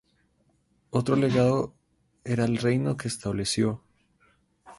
Otro 0.89 1.15
legado 1.15 1.75
era 2.23 2.45
el 2.45 2.57
reino 2.57 2.97
que 2.97 3.07
estableció. 3.07 3.83